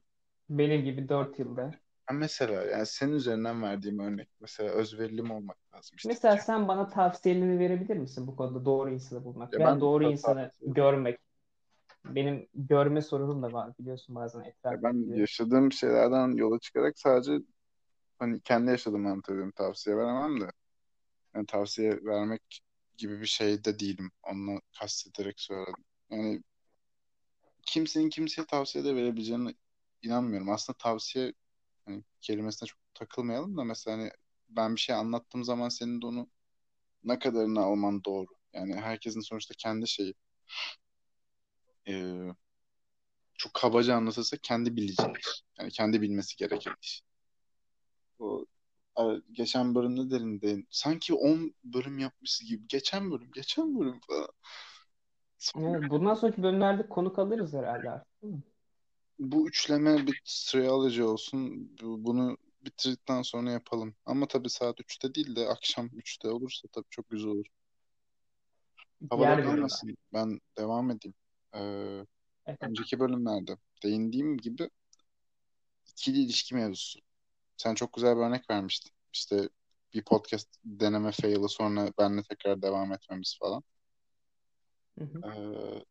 Benim 0.50 0.84
gibi 0.84 1.08
4 1.08 1.38
yılda. 1.38 1.80
Ben 2.10 2.16
mesela 2.16 2.64
yani 2.64 2.86
senin 2.86 3.12
üzerinden 3.12 3.62
verdiğim 3.62 3.98
örnek 3.98 4.28
mesela 4.40 4.70
özverili 4.70 5.22
mi 5.22 5.32
olmak 5.32 5.56
lazım 5.74 5.96
işte. 5.96 6.08
Mesela 6.08 6.36
sen 6.36 6.68
bana 6.68 6.88
tavsiyelerini 6.88 7.58
verebilir 7.58 7.96
misin 7.96 8.26
bu 8.26 8.36
konuda 8.36 8.64
doğru 8.64 8.90
insanı 8.90 9.24
bulmak 9.24 9.52
Ya 9.52 9.58
veya 9.58 9.68
ben 9.68 9.80
doğru 9.80 10.04
insanı 10.04 10.34
tavsiye 10.50 10.72
görmek? 10.72 11.20
Benim 12.04 12.48
görme 12.54 13.02
sorunum 13.02 13.42
da 13.42 13.52
var 13.52 13.72
biliyorsun 13.78 14.14
bazen 14.14 14.40
ya 14.40 14.46
etrafta 14.46 14.82
ben 14.82 15.16
yaşadığım 15.16 15.72
şeylerden 15.72 16.36
yola 16.36 16.58
çıkarak 16.58 16.98
sadece 16.98 17.38
hani 18.18 18.40
kendi 18.40 18.70
yaşadığımı 18.70 19.10
anlatıyorum. 19.10 19.50
Tavsiye 19.50 19.96
veremem 19.96 20.40
de. 20.40 20.52
Yani 21.34 21.46
tavsiye 21.46 22.04
vermek 22.04 22.60
gibi 22.96 23.20
bir 23.20 23.26
şey 23.26 23.64
de 23.64 23.78
değilim. 23.78 24.10
Onu 24.22 24.60
kastederek 24.78 25.40
söyledim. 25.40 25.84
Yani 26.10 26.42
kimsenin 27.62 28.08
kimseye 28.08 28.44
tavsiye 28.44 28.84
de 28.84 28.94
verebileceğine 28.94 29.54
inanmıyorum. 30.02 30.50
Aslında 30.50 30.76
tavsiye 30.78 31.32
hani 31.86 32.04
kelimesine 32.20 32.66
çok 32.68 32.78
takılmayalım 32.94 33.56
da 33.56 33.64
mesela 33.64 33.98
hani 33.98 34.10
ben 34.48 34.76
bir 34.76 34.80
şey 34.80 34.94
anlattığım 34.96 35.44
zaman 35.44 35.68
senin 35.68 36.02
de 36.02 36.06
onu 36.06 36.30
ne 37.04 37.18
kadarını 37.18 37.60
alman 37.60 38.04
doğru. 38.04 38.28
Yani 38.52 38.74
herkesin 38.76 39.20
sonuçta 39.20 39.54
kendi 39.58 39.88
şeyi 39.88 40.14
e, 41.86 42.34
çok 43.34 43.54
kabaca 43.54 43.94
anlatırsa 43.96 44.36
kendi 44.42 44.76
bileceği 44.76 45.12
iş. 45.18 45.42
Yani 45.58 45.70
kendi 45.70 46.02
bilmesi 46.02 46.36
gereken 46.36 46.74
iş. 46.82 47.02
O 48.18 48.46
a- 48.96 49.16
geçen 49.32 49.74
bölümde 49.74 50.10
derinde 50.10 50.64
sanki 50.70 51.14
10 51.14 51.54
bölüm 51.64 51.98
yapmışız 51.98 52.48
gibi. 52.48 52.66
Geçen 52.68 53.10
bölüm, 53.10 53.30
geçen 53.34 53.80
bölüm 53.80 54.00
falan. 54.08 54.28
Sonra 55.38 55.90
bundan 55.90 56.14
sonraki 56.14 56.42
bölümlerde 56.42 56.88
konuk 56.88 57.18
alırız 57.18 57.54
herhalde 57.54 58.04
değil 58.22 58.34
mi? 58.34 58.42
Bu 59.20 59.48
üçleme 59.48 60.06
bir 60.06 60.22
alıcı 60.68 61.08
olsun. 61.08 61.70
Bu- 61.82 62.04
Bunu 62.04 62.36
bitirdikten 62.64 63.22
sonra 63.22 63.50
yapalım. 63.50 63.94
Ama 64.06 64.28
tabii 64.28 64.50
saat 64.50 64.80
3'te 64.80 65.14
değil 65.14 65.36
de 65.36 65.48
akşam 65.48 65.86
3'te 65.86 66.28
olursa 66.28 66.68
tabii 66.72 66.88
çok 66.90 67.10
güzel 67.10 67.30
olur. 67.30 67.46
Havada 69.10 69.36
Diğer 69.36 69.42
kalmasın. 69.44 69.96
Ben 70.12 70.40
devam 70.58 70.90
edeyim. 70.90 71.14
Ee, 71.54 72.06
Evet. 72.46 72.58
önceki 72.62 73.00
bölümlerde 73.00 73.56
değindiğim 73.82 74.36
gibi 74.38 74.70
ikili 75.86 76.18
ilişki 76.18 76.54
mevzusu. 76.54 77.00
Sen 77.56 77.74
çok 77.74 77.92
güzel 77.92 78.16
bir 78.16 78.20
örnek 78.22 78.50
vermiştin. 78.50 78.92
İşte 79.12 79.48
bir 79.94 80.02
podcast 80.04 80.48
deneme 80.64 81.12
fail'ı 81.12 81.48
sonra 81.48 81.92
benle 81.98 82.22
tekrar 82.22 82.62
devam 82.62 82.92
etmemiz 82.92 83.38
falan. 83.40 83.62
Hı 84.98 85.04
hı. 85.04 85.20
Ee, 85.28 85.84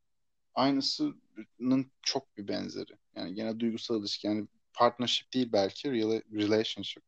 aynısının 0.55 1.91
çok 2.01 2.37
bir 2.37 2.47
benzeri. 2.47 2.93
Yani 3.19 3.33
gene 3.35 3.59
duygusal 3.59 3.99
ilişki. 3.99 4.27
Yani 4.27 4.47
partnership 4.73 5.33
değil 5.33 5.49
belki 5.53 5.89
rela- 5.89 6.23
relationship. 6.43 7.03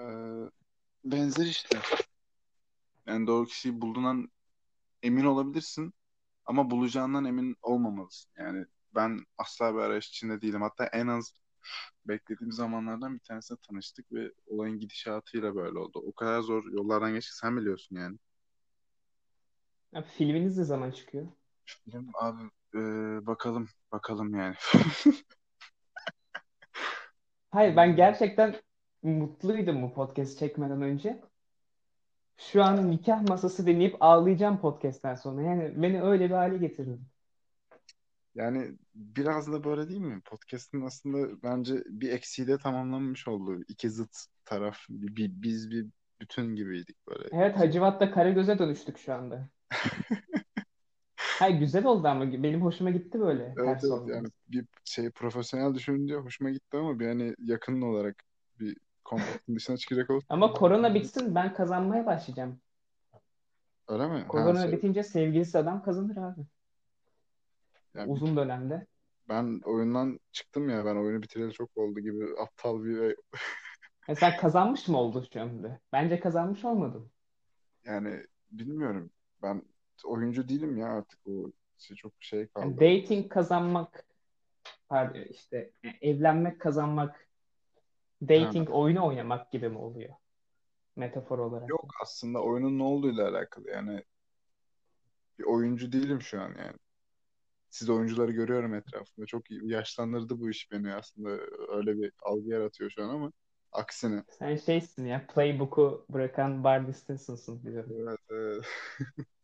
Ee, 0.00 0.04
benzer 1.04 1.46
işte. 1.46 1.78
Yani 3.06 3.26
doğru 3.26 3.46
kişiyi 3.46 3.80
bulduğundan 3.80 4.30
emin 5.02 5.24
olabilirsin 5.24 5.94
ama 6.46 6.70
bulacağından 6.70 7.24
emin 7.24 7.56
olmamalısın. 7.62 8.32
Yani 8.38 8.66
ben 8.94 9.26
asla 9.38 9.74
bir 9.74 9.80
arayış 9.80 10.08
içinde 10.08 10.42
değilim. 10.42 10.62
Hatta 10.62 10.86
en 10.86 11.06
az 11.06 11.34
beklediğim 12.08 12.52
zamanlardan 12.52 13.14
bir 13.14 13.20
tanesinde 13.20 13.58
tanıştık 13.68 14.12
ve 14.12 14.32
olayın 14.46 14.78
gidişatıyla 14.80 15.54
böyle 15.56 15.78
oldu. 15.78 16.02
O 16.06 16.12
kadar 16.12 16.40
zor 16.40 16.72
yollardan 16.72 17.14
geçtik 17.14 17.34
sen 17.34 17.56
biliyorsun 17.56 17.96
yani. 17.96 18.18
Abi, 19.94 20.06
filminiz 20.06 20.58
ne 20.58 20.64
zaman 20.64 20.90
çıkıyor? 20.90 21.28
Film 21.66 22.10
abi 22.14 22.50
e, 22.74 22.78
bakalım 23.26 23.68
bakalım 23.92 24.34
yani. 24.34 24.54
Hayır 27.50 27.76
ben 27.76 27.96
gerçekten 27.96 28.56
mutluydum 29.02 29.82
bu 29.82 29.94
podcast 29.94 30.38
çekmeden 30.38 30.82
önce. 30.82 31.20
Şu 32.38 32.62
an 32.64 32.90
nikah 32.90 33.22
masası 33.22 33.66
dinleyip 33.66 33.96
ağlayacağım 34.00 34.60
podcast'ten 34.60 35.14
sonra. 35.14 35.42
Yani 35.42 35.82
beni 35.82 36.02
öyle 36.02 36.24
bir 36.24 36.34
hale 36.34 36.58
getirdin. 36.58 37.00
Yani 38.34 38.78
biraz 38.94 39.52
da 39.52 39.64
böyle 39.64 39.88
değil 39.88 40.00
mi? 40.00 40.20
Podcast'ın 40.24 40.80
aslında 40.80 41.42
bence 41.42 41.74
bir 41.86 42.12
eksiği 42.12 42.48
de 42.48 42.58
tamamlanmış 42.58 43.28
oldu. 43.28 43.62
İki 43.68 43.90
zıt 43.90 44.16
taraf. 44.44 44.78
Bir, 44.88 45.16
bir- 45.16 45.42
biz 45.42 45.70
bir 45.70 45.86
bütün 46.20 46.56
gibiydik 46.56 46.96
böyle. 47.08 47.28
Evet 47.32 47.58
Hacivat'ta 47.58 48.10
Karagöz'e 48.10 48.58
dönüştük 48.58 48.98
şu 48.98 49.14
anda. 49.14 49.48
Hayır 51.38 51.58
güzel 51.58 51.84
oldu 51.86 52.08
ama 52.08 52.32
benim 52.42 52.62
hoşuma 52.62 52.90
gitti 52.90 53.20
böyle 53.20 53.58
Evet 53.58 53.84
evet 53.84 54.02
yani 54.06 54.28
bir 54.48 54.66
şey 54.84 55.10
profesyonel 55.10 55.74
düşününce 55.74 56.14
hoşuma 56.16 56.50
gitti 56.50 56.76
ama 56.76 56.98
bir 57.00 57.06
hani 57.08 57.34
yakın 57.38 57.80
olarak 57.82 58.24
bir 58.60 58.76
kontaktin 59.04 59.56
dışına 59.56 59.76
çıkacak 59.76 60.10
olsun. 60.10 60.28
Ama 60.28 60.52
korona 60.52 60.94
bitsin 60.94 61.34
ben 61.34 61.54
kazanmaya 61.54 62.06
başlayacağım. 62.06 62.60
Öyle 63.88 64.08
mi? 64.08 64.26
Ha 64.34 64.54
Korona 64.54 64.54
şey 64.54 64.72
bitince 64.72 65.02
sevgilisi 65.02 65.58
adam 65.58 65.82
kazanır 65.82 66.16
abi. 66.16 66.40
yani 67.94 68.12
Uzun 68.12 68.36
dönemde. 68.36 68.86
ben 69.28 69.60
oyundan 69.64 70.20
çıktım 70.32 70.68
ya 70.68 70.84
ben 70.84 70.96
oyunu 70.96 71.22
bitireli 71.22 71.52
çok 71.52 71.76
oldu 71.76 72.00
gibi 72.00 72.24
aptal 72.42 72.84
bir 72.84 73.16
E 74.08 74.14
sen 74.14 74.36
kazanmış 74.36 74.88
mı 74.88 74.98
oldun 74.98 75.26
şimdi? 75.32 75.80
Bence 75.92 76.20
kazanmış 76.20 76.64
olmadın. 76.64 77.12
yani 77.84 78.22
bilmiyorum 78.50 79.10
ben 79.42 79.62
oyuncu 80.04 80.48
değilim 80.48 80.76
ya 80.76 80.86
artık 80.86 81.18
o 81.26 81.52
İşte 81.78 81.94
çok 81.94 82.12
şey 82.20 82.46
kaldı. 82.46 82.66
Yani 82.66 83.02
dating 83.02 83.28
kazanmak 83.32 84.04
pardon 84.88 85.20
işte 85.20 85.70
evlenmek 86.00 86.60
kazanmak 86.60 87.28
dating 88.22 88.70
oyunu 88.70 89.06
oynamak 89.06 89.52
gibi 89.52 89.68
mi 89.68 89.78
oluyor? 89.78 90.14
Metafor 90.96 91.38
olarak. 91.38 91.70
Yok 91.70 91.84
aslında 92.02 92.42
oyunun 92.42 92.78
ne 92.78 92.82
olduğuyla 92.82 93.28
alakalı 93.28 93.70
yani 93.70 94.04
bir 95.38 95.44
oyuncu 95.44 95.92
değilim 95.92 96.22
şu 96.22 96.40
an 96.40 96.48
yani. 96.48 96.76
Siz 97.70 97.90
oyuncuları 97.90 98.32
görüyorum 98.32 98.74
etrafımda. 98.74 99.26
Çok 99.26 99.50
iyi- 99.50 99.70
yaşlandırdı 99.70 100.40
bu 100.40 100.50
iş 100.50 100.72
beni 100.72 100.94
aslında. 100.94 101.30
Öyle 101.76 101.98
bir 101.98 102.12
algı 102.22 102.48
yaratıyor 102.48 102.90
şu 102.90 103.04
an 103.04 103.08
ama 103.08 103.32
aksine. 103.72 104.24
Sen 104.28 104.56
şeysin 104.56 105.06
ya 105.06 105.26
playbook'u 105.26 106.06
bırakan 106.08 106.64
Barney 106.64 106.92
Stinson'sın 106.92 107.64
biliyorum. 107.64 107.92
Evet, 107.98 108.18
evet. 108.30 108.64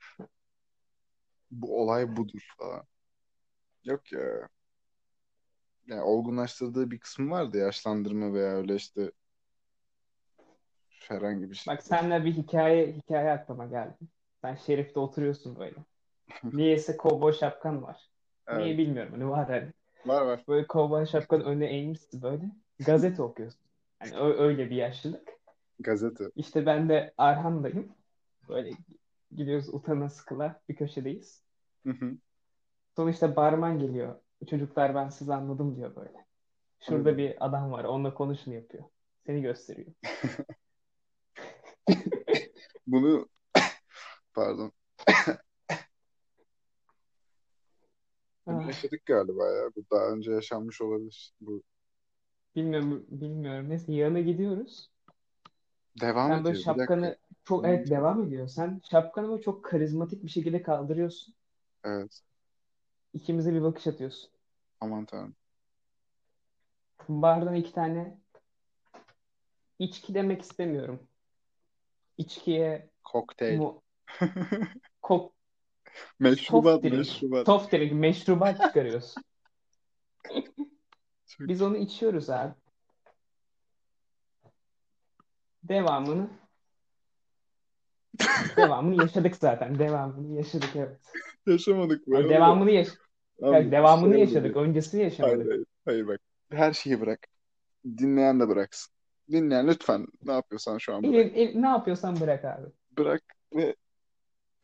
Bu 1.50 1.82
olay 1.82 2.16
budur 2.16 2.54
falan. 2.58 2.84
Yok 3.84 4.12
ya. 4.12 4.48
Yani 5.86 6.02
olgunlaştırdığı 6.02 6.90
bir 6.90 6.98
kısmı 6.98 7.30
vardı 7.30 7.58
yaşlandırma 7.58 8.34
veya 8.34 8.56
öyle 8.56 8.74
işte 8.74 9.12
herhangi 11.08 11.50
bir 11.50 11.54
şey. 11.54 11.74
Bak 11.74 11.82
senle 11.82 12.24
bir 12.24 12.32
hikaye 12.32 12.92
hikaye 12.92 13.30
aklıma 13.30 13.66
geldi. 13.66 13.96
Sen 14.42 14.54
Şerif'te 14.54 15.00
oturuyorsun 15.00 15.56
böyle. 15.58 15.76
Niyeyse 16.44 16.96
kovboy 16.96 17.32
şapkan 17.32 17.82
var. 17.82 18.10
Niye 18.52 18.66
Evet. 18.66 18.78
bilmiyorum. 18.78 19.12
Hani 19.12 19.28
var 19.30 19.48
hani. 19.48 19.72
Var 20.06 20.22
var. 20.22 20.44
Böyle 20.48 20.66
kovboy 20.66 21.06
şapkanın 21.06 21.44
önüne 21.44 21.66
eğmişsin 21.66 22.22
böyle. 22.22 22.44
Gazete 22.86 23.22
okuyorsun. 23.22 23.60
Ö- 24.14 24.38
öyle 24.38 24.70
bir 24.70 24.76
yaşlılık. 24.76 25.28
Gazete. 25.80 26.24
İşte 26.36 26.66
ben 26.66 26.88
de 26.88 27.14
Arhan'dayım. 27.18 27.92
Böyle 28.48 28.70
gidiyoruz 29.36 29.74
utana 29.74 30.08
sıkıla 30.08 30.62
bir 30.68 30.76
köşedeyiz. 30.76 31.44
Hı 31.86 31.90
hı. 31.92 32.18
Sonra 32.96 33.10
işte 33.10 33.36
barman 33.36 33.78
geliyor. 33.78 34.20
Çocuklar 34.50 34.94
ben 34.94 35.08
sizi 35.08 35.34
anladım 35.34 35.76
diyor 35.76 35.96
böyle. 35.96 36.26
Şurada 36.80 37.10
Anladım. 37.10 37.18
bir 37.18 37.46
adam 37.46 37.72
var. 37.72 37.84
Onunla 37.84 38.14
konuşun 38.14 38.52
yapıyor. 38.52 38.84
Seni 39.26 39.42
gösteriyor. 39.42 39.92
Bunu 42.86 43.28
pardon. 44.34 44.72
Bunu 48.46 48.62
Ah, 48.62 48.66
yaşadık 48.66 49.06
galiba 49.06 49.50
ya. 49.50 49.70
Bu 49.76 49.84
daha 49.90 50.08
önce 50.12 50.32
yaşanmış 50.32 50.80
olabilir. 50.82 51.32
Bu 51.40 51.62
bilmiyorum, 52.56 53.06
bilmiyorum. 53.08 53.68
Neyse 53.68 53.92
yanına 53.92 54.20
gidiyoruz. 54.20 54.90
devam 56.00 56.28
Sen 56.28 56.44
böyle 56.44 56.58
ediyor. 56.58 56.74
Bir 56.74 56.78
dakika. 56.78 56.96
şapkanı 56.96 57.16
çok 57.44 57.64
evet 57.66 57.90
devam 57.90 58.22
ediyor. 58.22 58.48
Sen 58.48 58.80
şapkanı 58.90 59.28
böyle 59.28 59.42
çok 59.42 59.64
karizmatik 59.64 60.24
bir 60.24 60.28
şekilde 60.28 60.62
kaldırıyorsun. 60.62 61.34
Evet. 61.84 62.20
İkimize 63.12 63.54
bir 63.54 63.62
bakış 63.62 63.86
atıyorsun. 63.86 64.30
Aman 64.80 65.04
tanrım. 65.04 65.34
Bardan 67.08 67.54
iki 67.54 67.72
tane 67.72 68.18
içki 69.78 70.14
demek 70.14 70.42
istemiyorum. 70.42 71.08
İçkiye 72.18 72.90
Kokteyl. 73.04 73.58
mu 73.58 73.82
kok 75.02 75.34
Meşrubat, 76.18 76.72
soft 76.74 76.84
drink. 76.84 76.98
meşrubat. 76.98 77.46
Soft 77.46 77.72
drink, 77.72 77.92
meşrubat 77.92 78.60
çıkarıyorsun. 78.62 79.22
Biz 81.40 81.62
onu 81.62 81.76
içiyoruz 81.76 82.30
abi. 82.30 82.54
Devamını 85.62 86.28
devamını 88.56 89.02
yaşadık 89.02 89.36
zaten. 89.36 89.78
Devamını 89.78 90.36
yaşadık 90.36 90.70
evet. 90.76 91.00
Yaşamadık 91.46 92.06
mı? 92.06 92.14
Yani 92.14 92.28
devamını 92.28 92.70
yaş 92.70 92.88
Abi, 93.42 93.54
yani 93.54 93.70
devamını 93.70 94.12
şey 94.14 94.20
yaşadık. 94.20 94.56
oluyor. 94.56 94.68
Öncesini 94.68 95.00
Hayır, 95.00 95.10
yaşamadık. 95.12 95.50
hayır, 95.50 95.64
hayır 95.84 96.06
bak. 96.06 96.20
Her 96.50 96.72
şeyi 96.72 97.00
bırak. 97.00 97.26
Dinleyen 97.84 98.40
de 98.40 98.48
bıraksın. 98.48 98.94
Dinleyen 99.30 99.68
lütfen 99.68 100.06
ne 100.22 100.32
yapıyorsan 100.32 100.78
şu 100.78 100.94
an 100.94 101.02
bırak. 101.02 101.14
El, 101.14 101.34
el- 101.34 101.54
ne 101.60 101.66
yapıyorsan 101.68 102.20
bırak 102.20 102.44
abi. 102.44 102.66
Bırak 102.98 103.22
ve 103.54 103.76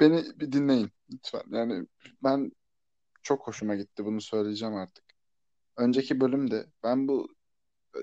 beni 0.01 0.23
bir 0.37 0.53
dinleyin 0.53 0.91
lütfen. 1.13 1.43
Yani 1.51 1.87
ben 2.25 2.53
çok 3.23 3.47
hoşuma 3.47 3.75
gitti. 3.75 4.05
Bunu 4.05 4.21
söyleyeceğim 4.21 4.75
artık. 4.75 5.05
Önceki 5.77 6.21
bölümde 6.21 6.67
ben 6.83 7.09
bu 7.09 7.29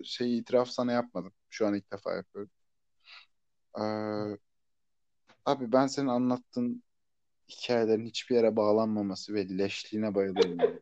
şeyi 0.03 0.41
itiraf 0.41 0.69
sana 0.69 0.91
yapmadım. 0.91 1.33
Şu 1.49 1.67
an 1.67 1.73
ilk 1.73 1.91
defa 1.91 2.13
yapıyorum. 2.13 2.51
Ee, 3.79 4.38
abi 5.47 5.71
ben 5.71 5.88
senin 5.88 6.07
anlattığın 6.07 6.83
hikayelerin 7.49 8.05
hiçbir 8.05 8.36
yere 8.36 8.55
bağlanmaması 8.55 9.33
ve 9.33 9.57
leşliğine 9.57 10.15
bayılıyorum. 10.15 10.79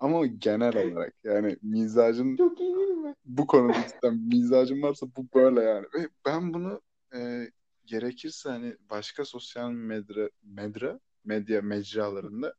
Ama 0.00 0.26
genel 0.26 0.76
olarak 0.76 1.14
yani 1.24 1.56
mizacın 1.62 2.36
Çok 2.36 2.60
iyi 2.60 2.76
değil 2.76 2.88
mi? 2.88 3.14
bu 3.24 3.46
konuda 3.46 3.88
cidden 3.88 4.14
mizacın 4.14 4.82
varsa 4.82 5.06
bu 5.16 5.28
böyle 5.34 5.60
yani. 5.60 5.86
Ve 5.94 6.08
ben 6.26 6.54
bunu 6.54 6.80
e, 7.14 7.50
gerekirse 7.84 8.48
hani 8.48 8.76
başka 8.90 9.24
sosyal 9.24 9.70
medya, 9.70 10.30
medya, 10.42 11.00
medya 11.24 11.62
mecralarında 11.62 12.54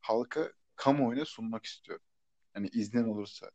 halka 0.00 0.52
kamuoyuna 0.76 1.24
sunmak 1.24 1.64
istiyorum. 1.64 2.04
Yani 2.56 2.68
iznin 2.72 3.04
olursa. 3.04 3.50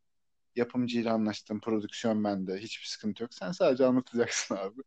Yapımcıyla 0.55 1.13
anlaştım, 1.13 1.59
prodüksiyon 1.59 2.23
bende, 2.23 2.57
hiçbir 2.57 2.85
sıkıntı 2.85 3.23
yok. 3.23 3.33
Sen 3.33 3.51
sadece 3.51 3.85
anlatacaksın 3.85 4.55
abi. 4.55 4.81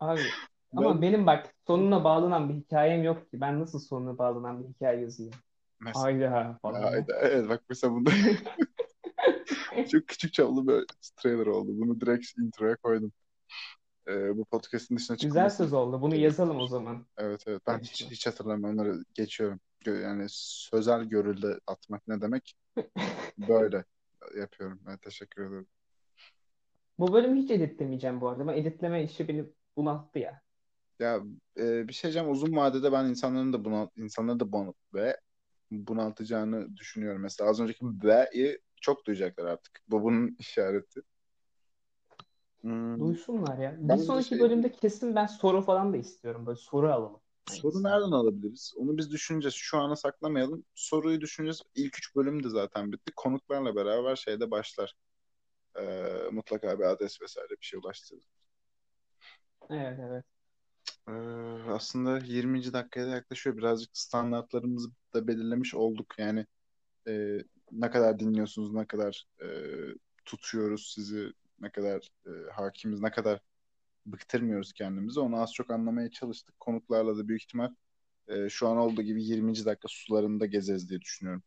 Abi 0.00 0.22
ama 0.76 0.94
Ben 0.94 1.02
benim 1.02 1.26
bak 1.26 1.54
sonuna 1.66 2.04
bağlanan 2.04 2.48
bir 2.48 2.54
hikayem 2.54 3.02
yok 3.04 3.30
ki. 3.30 3.40
Ben 3.40 3.60
nasıl 3.60 3.78
sonuna 3.78 4.18
bağlanan 4.18 4.64
bir 4.64 4.68
hikaye 4.68 5.00
yazayım? 5.00 5.32
mesela 5.80 6.04
Hayda 6.04 6.58
falan 6.62 6.80
ya. 6.80 7.06
Evet 7.20 7.48
bak 7.48 7.62
mesela 7.68 7.92
bunda 7.92 8.10
çok 9.92 10.08
küçük 10.08 10.32
çaplı 10.32 10.68
bir 10.68 10.86
trailer 11.16 11.46
oldu. 11.46 11.70
Bunu 11.72 12.00
direkt 12.00 12.38
introya 12.38 12.76
koydum. 12.76 13.12
Ee, 14.08 14.36
bu 14.36 14.44
podcast'in 14.44 14.96
dışına 14.96 15.16
Güzel 15.22 15.50
söz 15.50 15.72
oldu. 15.72 16.02
Bunu 16.02 16.14
yazalım 16.14 16.60
o 16.60 16.66
zaman. 16.66 17.06
Evet 17.18 17.44
evet 17.46 17.62
ben 17.66 17.78
hiç, 17.78 18.04
hiç 18.10 18.26
hatırlamıyorum 18.26 18.80
onları 18.80 19.04
geçiyorum. 19.14 19.60
Gö- 19.84 20.02
Yani 20.02 20.26
sözel 20.28 21.04
görülde 21.04 21.60
atmak 21.66 22.08
ne 22.08 22.20
demek? 22.20 22.54
Böyle 23.38 23.84
yapıyorum. 24.38 24.80
Evet, 24.88 25.02
teşekkür 25.02 25.42
ederim. 25.42 25.66
Bu 26.98 27.12
bölümü 27.12 27.42
hiç 27.42 27.50
editlemeyeceğim 27.50 28.20
bu 28.20 28.28
arada. 28.28 28.46
Ben 28.46 28.52
editleme 28.54 29.04
işi 29.04 29.28
beni 29.28 29.44
bunalttı 29.76 30.18
ya. 30.18 30.40
Ya 30.98 31.20
e, 31.56 31.88
bir 31.88 31.92
şey 31.92 32.02
diyeceğim 32.02 32.30
uzun 32.30 32.56
vadede 32.56 32.92
ben 32.92 33.04
insanların 33.04 33.52
da 33.52 33.64
bunalt 33.64 33.90
insanları 33.96 34.40
da 34.40 34.52
bunalt 34.52 34.76
ve 34.94 35.16
bunaltacağını 35.70 36.76
düşünüyorum. 36.76 37.22
Mesela 37.22 37.50
az 37.50 37.60
önceki 37.60 37.84
ve'yi 37.84 38.58
çok 38.80 39.06
duyacaklar 39.06 39.44
artık. 39.44 39.80
Bu 39.88 40.02
bunun 40.02 40.36
işareti. 40.38 41.02
Hmm, 42.60 43.00
Duysunlar 43.00 43.58
ya. 43.58 43.76
Bir 43.78 43.88
ben 43.88 43.96
sonraki 43.96 44.28
şey 44.28 44.40
bölümde 44.40 44.72
kesin 44.72 45.14
ben 45.14 45.26
soru 45.26 45.62
falan 45.62 45.92
da 45.92 45.96
istiyorum. 45.96 46.46
Böyle 46.46 46.56
soru 46.56 46.92
alalım. 46.92 47.20
soru 47.46 47.82
nereden 47.82 48.10
alabiliriz? 48.12 48.74
Onu 48.76 48.98
biz 48.98 49.10
düşüneceğiz. 49.12 49.54
Şu 49.54 49.78
ana 49.78 49.96
saklamayalım. 49.96 50.64
Soruyu 50.74 51.20
düşüneceğiz. 51.20 51.62
İlk 51.74 51.98
üç 51.98 52.16
bölüm 52.16 52.44
de 52.44 52.48
zaten 52.48 52.92
bitti. 52.92 53.12
Konuklarla 53.16 53.76
beraber 53.76 54.16
şeyde 54.16 54.50
başlar. 54.50 54.94
Ee, 55.80 56.08
mutlaka 56.32 56.78
bir 56.78 56.84
adres 56.84 57.22
vesaire 57.22 57.50
bir 57.50 57.66
şey 57.66 57.78
ulaştırırız. 57.78 58.26
Evet 59.70 59.98
evet. 60.02 60.24
Ee, 61.08 61.12
aslında 61.68 62.18
20. 62.18 62.72
dakikaya 62.72 63.06
da 63.06 63.10
yaklaşıyor. 63.10 63.56
Birazcık 63.56 63.96
standartlarımızı 63.96 64.90
da 65.14 65.28
belirlemiş 65.28 65.74
olduk. 65.74 66.14
Yani 66.18 66.46
e, 67.08 67.38
ne 67.72 67.90
kadar 67.90 68.18
dinliyorsunuz, 68.18 68.72
ne 68.72 68.86
kadar 68.86 69.26
e, 69.42 69.48
tutuyoruz 70.24 70.92
sizi, 70.94 71.32
ne 71.60 71.70
kadar 71.70 72.08
e, 72.26 72.30
hakimiz, 72.52 73.00
ne 73.00 73.10
kadar 73.10 73.40
bıktırmıyoruz 74.06 74.72
kendimizi. 74.72 75.20
Onu 75.20 75.36
az 75.36 75.52
çok 75.52 75.70
anlamaya 75.70 76.10
çalıştık. 76.10 76.60
Konuklarla 76.60 77.18
da 77.18 77.28
büyük 77.28 77.42
ihtimal 77.42 77.74
e, 78.28 78.48
şu 78.48 78.68
an 78.68 78.76
olduğu 78.76 79.02
gibi 79.02 79.24
20. 79.24 79.64
dakika 79.64 79.88
sularında 79.88 80.46
gezeriz 80.46 80.90
diye 80.90 81.00
düşünüyorum. 81.00 81.42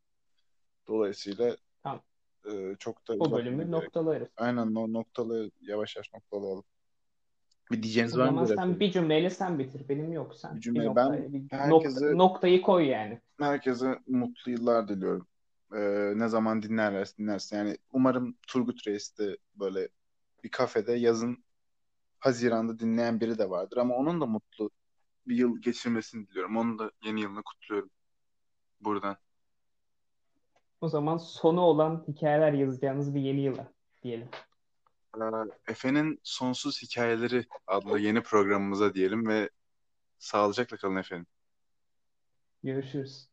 Dolayısıyla 0.87 1.57
Tamam. 1.83 2.01
e, 2.45 2.75
çok 2.79 3.07
da 3.07 3.13
O 3.19 3.31
bölümü 3.31 3.71
noktalarız. 3.71 4.27
Aynen 4.37 4.75
o 4.75 4.93
noktalı 4.93 5.51
yavaş 5.61 5.95
yavaş 5.95 6.13
noktalayalım. 6.13 6.63
Bir 7.71 7.83
diyeceğiniz 7.83 8.17
var 8.17 8.29
mıdır 8.29 8.55
sen 8.55 8.79
bir 8.79 8.91
cümleyle 8.91 9.29
sen 9.29 9.59
bitir. 9.59 9.89
Benim 9.89 10.11
yok. 10.13 10.35
Sen 10.35 10.51
Bir 10.51 10.55
bir 10.57 10.61
cümle. 10.61 10.85
noktayı, 10.85 11.23
Ben 11.23 11.33
bir 11.33 11.47
herkese 11.51 12.05
nokta, 12.05 12.15
noktayı 12.15 12.61
koy 12.61 12.85
yani. 12.87 13.21
herkese 13.39 13.99
mutlu 14.07 14.51
yıllar 14.51 14.87
diliyorum. 14.87 15.27
Ee, 15.75 16.13
ne 16.15 16.27
zaman 16.27 16.61
dinlerlerse 16.61 17.17
dinlersin. 17.17 17.57
Yani 17.57 17.77
umarım 17.93 18.35
Turgut 18.47 18.87
Reis'te 18.87 19.37
böyle 19.55 19.89
bir 20.43 20.49
kafede 20.49 20.93
yazın 20.93 21.43
Haziran'da 22.19 22.79
dinleyen 22.79 23.19
biri 23.19 23.37
de 23.37 23.49
vardır. 23.49 23.77
Ama 23.77 23.95
onun 23.95 24.21
da 24.21 24.25
mutlu 24.25 24.69
bir 25.27 25.35
yıl 25.35 25.61
geçirmesini 25.61 26.27
diliyorum. 26.27 26.57
Onun 26.57 26.79
da 26.79 26.91
yeni 27.05 27.21
yılını 27.21 27.43
kutluyorum 27.43 27.89
buradan. 28.81 29.17
O 30.81 30.87
zaman 30.89 31.17
sonu 31.17 31.61
olan 31.61 32.05
hikayeler 32.07 32.53
yazacağınız 32.53 33.15
bir 33.15 33.21
yeni 33.21 33.41
yıla 33.41 33.73
diyelim. 34.03 34.27
Ee, 35.17 35.71
Efe'nin 35.71 36.19
Sonsuz 36.23 36.81
Hikayeleri 36.81 37.45
adlı 37.67 37.99
yeni 37.99 38.21
programımıza 38.23 38.93
diyelim 38.93 39.27
ve 39.27 39.49
sağlıcakla 40.19 40.77
kalın 40.77 40.95
efendim. 40.95 41.27
Görüşürüz. 42.63 43.28